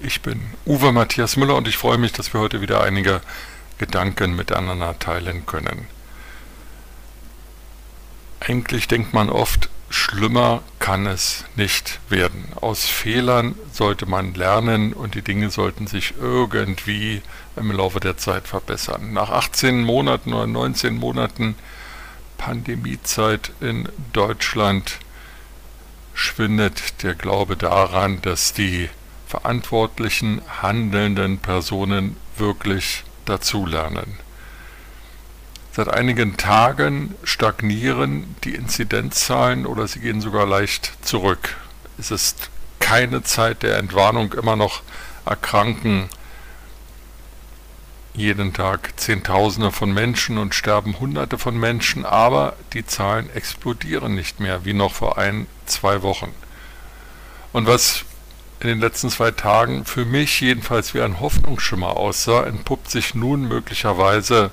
Ich 0.00 0.22
bin 0.22 0.40
Uwe 0.64 0.92
Matthias 0.92 1.36
Müller 1.36 1.56
und 1.56 1.68
ich 1.68 1.76
freue 1.76 1.98
mich, 1.98 2.12
dass 2.12 2.32
wir 2.32 2.40
heute 2.40 2.60
wieder 2.60 2.82
einige 2.82 3.20
Gedanken 3.76 4.36
miteinander 4.36 4.98
teilen 4.98 5.44
können. 5.44 5.86
Eigentlich 8.40 8.88
denkt 8.88 9.12
man 9.12 9.28
oft, 9.28 9.68
schlimmer 9.90 10.62
kann 10.78 11.06
es 11.06 11.44
nicht 11.56 12.00
werden. 12.08 12.52
Aus 12.56 12.86
Fehlern 12.86 13.54
sollte 13.72 14.06
man 14.06 14.34
lernen 14.34 14.92
und 14.92 15.14
die 15.14 15.22
Dinge 15.22 15.50
sollten 15.50 15.86
sich 15.86 16.14
irgendwie 16.18 17.20
im 17.56 17.70
Laufe 17.72 18.00
der 18.00 18.16
Zeit 18.16 18.48
verbessern. 18.48 19.12
Nach 19.12 19.30
18 19.30 19.82
Monaten 19.82 20.32
oder 20.32 20.46
19 20.46 20.96
Monaten 20.96 21.54
Pandemiezeit 22.38 23.52
in 23.60 23.88
Deutschland 24.12 25.00
schwindet 26.14 27.02
der 27.02 27.14
Glaube 27.14 27.56
daran, 27.56 28.22
dass 28.22 28.52
die 28.52 28.88
verantwortlichen 29.28 30.40
handelnden 30.62 31.38
Personen 31.38 32.16
wirklich 32.36 33.04
dazulernen. 33.26 34.16
Seit 35.72 35.88
einigen 35.88 36.36
Tagen 36.36 37.14
stagnieren 37.22 38.34
die 38.42 38.54
Inzidenzzahlen 38.54 39.66
oder 39.66 39.86
sie 39.86 40.00
gehen 40.00 40.20
sogar 40.20 40.46
leicht 40.46 40.92
zurück. 41.02 41.56
Es 41.98 42.10
ist 42.10 42.50
keine 42.80 43.22
Zeit 43.22 43.62
der 43.62 43.76
Entwarnung, 43.76 44.32
immer 44.32 44.56
noch 44.56 44.82
erkranken 45.24 46.08
jeden 48.18 48.52
Tag 48.52 48.98
Zehntausende 48.98 49.70
von 49.70 49.94
Menschen 49.94 50.38
und 50.38 50.52
sterben 50.52 50.98
Hunderte 50.98 51.38
von 51.38 51.56
Menschen, 51.56 52.04
aber 52.04 52.56
die 52.72 52.84
Zahlen 52.84 53.30
explodieren 53.30 54.16
nicht 54.16 54.40
mehr 54.40 54.64
wie 54.64 54.72
noch 54.72 54.92
vor 54.92 55.18
ein, 55.18 55.46
zwei 55.66 56.02
Wochen. 56.02 56.34
Und 57.52 57.68
was 57.68 58.04
in 58.60 58.68
den 58.68 58.80
letzten 58.80 59.10
zwei 59.10 59.30
Tagen 59.30 59.84
für 59.84 60.04
mich 60.04 60.40
jedenfalls 60.40 60.94
wie 60.94 61.00
ein 61.00 61.20
Hoffnungsschimmer 61.20 61.96
aussah, 61.96 62.44
entpuppt 62.44 62.90
sich 62.90 63.14
nun 63.14 63.46
möglicherweise 63.46 64.50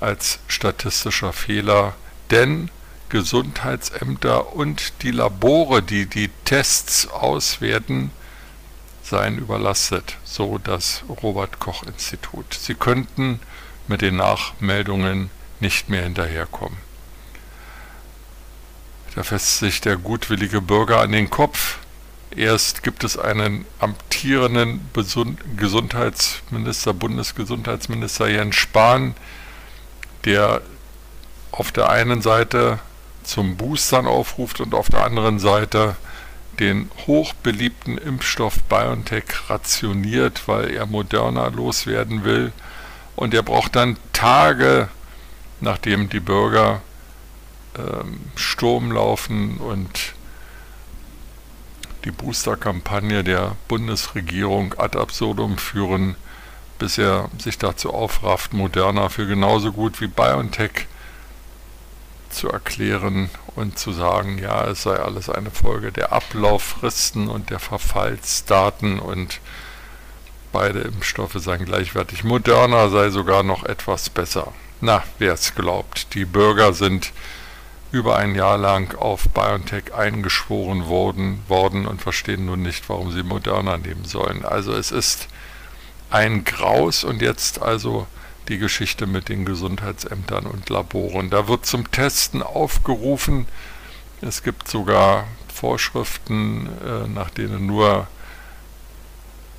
als 0.00 0.40
statistischer 0.48 1.32
Fehler, 1.32 1.94
denn 2.30 2.70
Gesundheitsämter 3.10 4.54
und 4.54 5.02
die 5.02 5.10
Labore, 5.10 5.82
die 5.82 6.06
die 6.06 6.30
Tests 6.44 7.06
auswerten, 7.06 8.10
seien 9.02 9.38
überlastet, 9.38 10.16
so 10.24 10.58
das 10.58 11.02
Robert 11.22 11.60
Koch 11.60 11.82
Institut. 11.82 12.54
Sie 12.54 12.74
könnten 12.74 13.38
mit 13.86 14.00
den 14.00 14.16
Nachmeldungen 14.16 15.30
nicht 15.60 15.88
mehr 15.88 16.02
hinterherkommen. 16.04 16.78
Da 19.14 19.22
fässt 19.22 19.58
sich 19.58 19.80
der 19.80 19.96
gutwillige 19.96 20.62
Bürger 20.62 21.00
an 21.00 21.12
den 21.12 21.28
Kopf. 21.28 21.78
Erst 22.36 22.82
gibt 22.82 23.04
es 23.04 23.18
einen 23.18 23.66
amtierenden 23.78 24.80
Gesundheitsminister, 25.56 26.94
Bundesgesundheitsminister 26.94 28.28
Jens 28.28 28.56
Spahn, 28.56 29.14
der 30.24 30.62
auf 31.50 31.72
der 31.72 31.90
einen 31.90 32.22
Seite 32.22 32.78
zum 33.22 33.56
Boostern 33.56 34.06
aufruft 34.06 34.60
und 34.60 34.74
auf 34.74 34.88
der 34.88 35.04
anderen 35.04 35.38
Seite 35.38 35.96
den 36.58 36.90
hochbeliebten 37.06 37.98
Impfstoff 37.98 38.62
BioNTech 38.64 39.24
rationiert, 39.48 40.48
weil 40.48 40.70
er 40.70 40.86
Moderna 40.86 41.48
loswerden 41.48 42.24
will. 42.24 42.52
Und 43.14 43.34
er 43.34 43.42
braucht 43.42 43.76
dann 43.76 43.98
Tage, 44.12 44.88
nachdem 45.60 46.08
die 46.08 46.20
Bürger 46.20 46.80
ähm, 47.76 48.20
Sturm 48.36 48.90
laufen 48.92 49.58
und 49.58 50.14
die 52.04 52.10
Booster-Kampagne 52.10 53.24
der 53.24 53.56
Bundesregierung 53.68 54.74
ad 54.78 54.98
absurdum 54.98 55.58
führen, 55.58 56.16
bis 56.78 56.98
er 56.98 57.30
sich 57.38 57.58
dazu 57.58 57.92
aufrafft, 57.92 58.52
Moderna 58.52 59.08
für 59.08 59.26
genauso 59.26 59.72
gut 59.72 60.00
wie 60.00 60.08
BioNTech 60.08 60.86
zu 62.30 62.48
erklären 62.48 63.30
und 63.54 63.78
zu 63.78 63.92
sagen, 63.92 64.38
ja, 64.38 64.64
es 64.66 64.82
sei 64.82 64.96
alles 64.96 65.28
eine 65.28 65.50
Folge 65.50 65.92
der 65.92 66.12
Ablauffristen 66.12 67.28
und 67.28 67.50
der 67.50 67.58
Verfallsdaten 67.58 68.98
und 68.98 69.40
beide 70.50 70.80
Impfstoffe 70.80 71.36
seien 71.36 71.64
gleichwertig. 71.64 72.24
Moderna 72.24 72.88
sei 72.88 73.10
sogar 73.10 73.42
noch 73.42 73.64
etwas 73.64 74.10
besser. 74.10 74.52
Na, 74.80 75.02
wer 75.18 75.34
es 75.34 75.54
glaubt. 75.54 76.14
Die 76.14 76.24
Bürger 76.24 76.72
sind 76.72 77.12
über 77.92 78.16
ein 78.16 78.34
Jahr 78.34 78.56
lang 78.56 78.96
auf 78.96 79.28
BioNTech 79.28 79.94
eingeschworen 79.94 80.86
worden, 80.86 81.42
worden 81.46 81.86
und 81.86 82.00
verstehen 82.00 82.46
nun 82.46 82.62
nicht, 82.62 82.88
warum 82.88 83.12
sie 83.12 83.22
Moderna 83.22 83.76
nehmen 83.76 84.06
sollen. 84.06 84.44
Also 84.44 84.72
es 84.72 84.90
ist 84.90 85.28
ein 86.10 86.44
Graus 86.44 87.04
und 87.04 87.20
jetzt 87.20 87.60
also 87.60 88.06
die 88.48 88.58
Geschichte 88.58 89.06
mit 89.06 89.28
den 89.28 89.44
Gesundheitsämtern 89.44 90.46
und 90.46 90.68
Laboren. 90.70 91.30
Da 91.30 91.48
wird 91.48 91.66
zum 91.66 91.90
Testen 91.90 92.42
aufgerufen. 92.42 93.46
Es 94.22 94.42
gibt 94.42 94.68
sogar 94.68 95.26
Vorschriften, 95.52 96.68
äh, 96.84 97.08
nach 97.08 97.30
denen 97.30 97.66
nur 97.66 98.08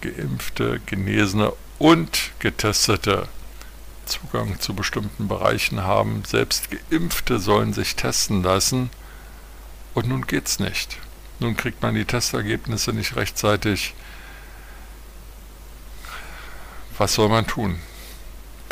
geimpfte, 0.01 0.81
genesene 0.85 1.53
und 1.77 2.31
getestete 2.39 3.27
Zugang 4.05 4.59
zu 4.59 4.73
bestimmten 4.73 5.27
Bereichen 5.27 5.83
haben. 5.83 6.23
Selbst 6.25 6.69
geimpfte 6.89 7.39
sollen 7.39 7.73
sich 7.73 7.95
testen 7.95 8.43
lassen. 8.43 8.89
Und 9.93 10.07
nun 10.07 10.27
geht's 10.27 10.59
nicht. 10.59 10.97
Nun 11.39 11.57
kriegt 11.57 11.81
man 11.81 11.95
die 11.95 12.05
Testergebnisse 12.05 12.93
nicht 12.93 13.15
rechtzeitig. 13.15 13.93
Was 16.97 17.15
soll 17.15 17.29
man 17.29 17.47
tun? 17.47 17.79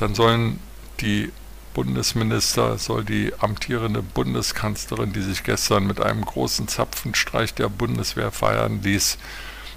dann 0.02 0.16
sollen 0.16 0.60
die 1.00 1.32
Bundesminister, 1.74 2.78
soll 2.80 3.04
die 3.06 3.34
amtierende 3.40 4.02
Bundeskanzlerin, 4.02 5.14
die 5.14 5.22
sich 5.22 5.44
gestern 5.44 5.86
mit 5.86 6.02
einem 6.02 6.26
großen 6.26 6.68
Zapfenstreich 6.68 7.54
der 7.54 7.70
Bundeswehr 7.70 8.32
feiern 8.32 8.82
ließ, 8.82 9.20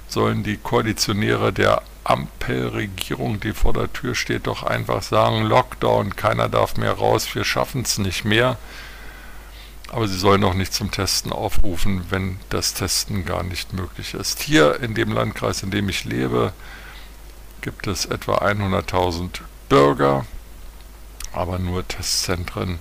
sollen 0.09 0.43
die 0.43 0.57
Koalitionäre 0.57 1.53
der 1.53 1.83
Ampelregierung, 2.05 3.41
die 3.41 3.53
vor 3.53 3.73
der 3.73 3.93
Tür 3.93 4.15
steht, 4.15 4.47
doch 4.47 4.63
einfach 4.63 5.03
sagen, 5.03 5.43
Lockdown, 5.43 6.17
keiner 6.17 6.49
darf 6.49 6.77
mehr 6.77 6.93
raus, 6.93 7.35
wir 7.35 7.45
schaffen 7.45 7.83
es 7.83 7.99
nicht 7.99 8.25
mehr. 8.25 8.59
Aber 9.91 10.09
sie 10.09 10.19
sollen 10.19 10.45
auch 10.45 10.55
nicht 10.55 10.75
zum 10.75 10.91
Testen 10.91 11.33
aufrufen, 11.33 12.07
wenn 12.11 12.39
das 12.51 12.75
Testen 12.75 13.25
gar 13.25 13.43
nicht 13.43 13.73
möglich 13.73 14.15
ist. 14.15 14.43
Hier 14.43 14.81
in 14.81 14.95
dem 14.95 15.13
Landkreis, 15.13 15.63
in 15.63 15.71
dem 15.71 15.89
ich 15.89 16.05
lebe, 16.05 16.53
gibt 17.61 17.87
es 17.87 18.05
etwa 18.05 18.39
100.000 18.39 19.41
Bürger, 19.69 20.27
aber 21.33 21.59
nur 21.59 21.87
Testzentren 21.87 22.79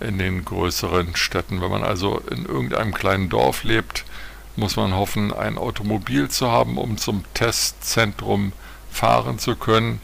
in 0.00 0.18
den 0.18 0.44
größeren 0.44 1.16
Städten. 1.16 1.60
Wenn 1.60 1.70
man 1.70 1.84
also 1.84 2.18
in 2.30 2.46
irgendeinem 2.46 2.94
kleinen 2.94 3.28
Dorf 3.28 3.64
lebt, 3.64 4.04
muss 4.56 4.76
man 4.76 4.94
hoffen, 4.94 5.32
ein 5.32 5.58
Automobil 5.58 6.28
zu 6.28 6.50
haben, 6.50 6.78
um 6.78 6.96
zum 6.96 7.24
Testzentrum 7.34 8.52
fahren 8.92 9.38
zu 9.38 9.56
können 9.56 10.00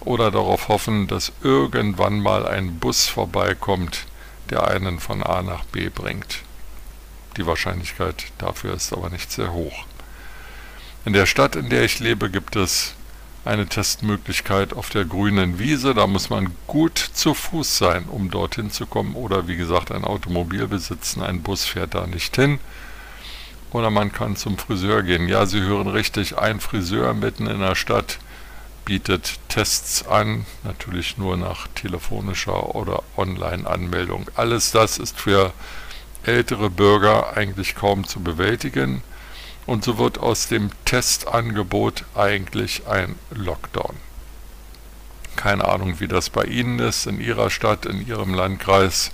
oder 0.00 0.30
darauf 0.30 0.68
hoffen, 0.68 1.06
dass 1.06 1.32
irgendwann 1.42 2.20
mal 2.20 2.46
ein 2.46 2.78
Bus 2.78 3.06
vorbeikommt, 3.06 4.06
der 4.50 4.66
einen 4.68 4.98
von 4.98 5.22
A 5.22 5.42
nach 5.42 5.64
B 5.64 5.88
bringt. 5.88 6.40
Die 7.36 7.46
Wahrscheinlichkeit 7.46 8.24
dafür 8.38 8.74
ist 8.74 8.92
aber 8.92 9.10
nicht 9.10 9.30
sehr 9.30 9.52
hoch. 9.52 9.84
In 11.04 11.12
der 11.12 11.26
Stadt, 11.26 11.56
in 11.56 11.68
der 11.68 11.84
ich 11.84 11.98
lebe, 11.98 12.30
gibt 12.30 12.56
es 12.56 12.94
eine 13.44 13.66
Testmöglichkeit 13.66 14.72
auf 14.72 14.90
der 14.90 15.04
grünen 15.04 15.58
Wiese. 15.58 15.94
Da 15.94 16.06
muss 16.06 16.30
man 16.30 16.54
gut 16.66 16.98
zu 16.98 17.34
Fuß 17.34 17.78
sein, 17.78 18.04
um 18.04 18.30
dorthin 18.30 18.70
zu 18.70 18.86
kommen. 18.86 19.14
Oder 19.14 19.48
wie 19.48 19.56
gesagt, 19.56 19.90
ein 19.90 20.04
Automobil 20.04 20.68
besitzen, 20.68 21.22
ein 21.22 21.42
Bus 21.42 21.64
fährt 21.64 21.94
da 21.94 22.06
nicht 22.06 22.36
hin. 22.36 22.60
Oder 23.72 23.90
man 23.90 24.12
kann 24.12 24.36
zum 24.36 24.58
Friseur 24.58 25.02
gehen. 25.02 25.28
Ja, 25.28 25.46
Sie 25.46 25.60
hören 25.60 25.88
richtig, 25.88 26.38
ein 26.38 26.60
Friseur 26.60 27.14
mitten 27.14 27.46
in 27.46 27.60
der 27.60 27.74
Stadt 27.74 28.18
bietet 28.84 29.38
Tests 29.48 30.06
an, 30.06 30.46
natürlich 30.64 31.18
nur 31.18 31.36
nach 31.36 31.68
telefonischer 31.74 32.74
oder 32.74 33.02
Online-Anmeldung. 33.16 34.26
Alles 34.34 34.72
das 34.72 34.98
ist 34.98 35.18
für 35.18 35.52
ältere 36.24 36.70
Bürger 36.70 37.36
eigentlich 37.36 37.74
kaum 37.74 38.06
zu 38.06 38.20
bewältigen. 38.20 39.02
Und 39.66 39.84
so 39.84 39.98
wird 39.98 40.18
aus 40.18 40.48
dem 40.48 40.70
Testangebot 40.84 42.04
eigentlich 42.14 42.86
ein 42.86 43.14
Lockdown. 43.30 43.96
Keine 45.36 45.66
Ahnung, 45.66 46.00
wie 46.00 46.08
das 46.08 46.30
bei 46.30 46.44
Ihnen 46.44 46.78
ist, 46.78 47.06
in 47.06 47.20
Ihrer 47.20 47.48
Stadt, 47.50 47.86
in 47.86 48.06
Ihrem 48.06 48.34
Landkreis. 48.34 49.12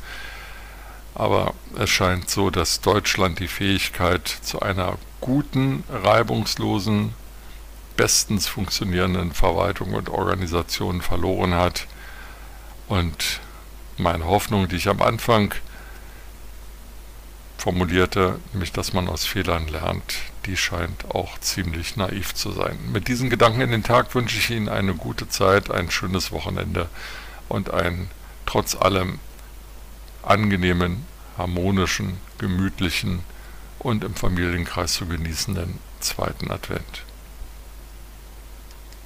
Aber 1.15 1.55
es 1.77 1.91
scheint 1.91 2.31
so, 2.31 2.51
dass 2.51 2.81
Deutschland 2.81 3.41
die 3.41 3.49
Fähigkeit 3.49 4.27
zu 4.27 4.61
einer 4.61 4.99
guten, 5.21 5.85
reibungslosen, 5.91 7.15
bestens 7.99 8.47
funktionierenden 8.47 9.33
Verwaltung 9.33 9.93
und 9.93 10.09
Organisation 10.09 11.03
verloren 11.03 11.53
hat. 11.53 11.87
Und 12.87 13.41
meine 13.99 14.25
Hoffnung, 14.25 14.69
die 14.69 14.77
ich 14.77 14.89
am 14.89 15.03
Anfang 15.03 15.53
formulierte, 17.59 18.39
nämlich 18.53 18.73
dass 18.73 18.93
man 18.93 19.09
aus 19.09 19.25
Fehlern 19.27 19.67
lernt, 19.67 20.15
die 20.47 20.57
scheint 20.57 21.11
auch 21.11 21.39
ziemlich 21.39 21.97
naiv 21.97 22.35
zu 22.35 22.53
sein. 22.53 22.79
Mit 22.93 23.09
diesen 23.09 23.31
Gedanken 23.31 23.61
in 23.61 23.73
den 23.73 23.83
Tag 23.83 24.15
wünsche 24.15 24.39
ich 24.39 24.49
Ihnen 24.51 24.69
eine 24.69 24.95
gute 24.95 25.29
Zeit, 25.29 25.69
ein 25.71 25.91
schönes 25.91 26.31
Wochenende 26.31 26.89
und 27.49 27.75
einen 27.75 28.11
trotz 28.47 28.77
allem 28.77 29.19
angenehmen, 30.23 31.05
harmonischen, 31.37 32.19
gemütlichen 32.39 33.25
und 33.81 34.05
im 34.05 34.15
Familienkreis 34.15 34.95
zu 34.95 35.07
genießenden 35.07 35.79
zweiten 35.99 36.53
Advent. 36.53 37.08